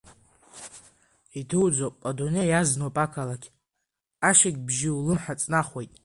[1.39, 3.47] Идуӡӡоуп, адунеи иазноуп ақалақь,
[4.29, 5.93] ашыкьбжьы улымҳа ҵнахуеит.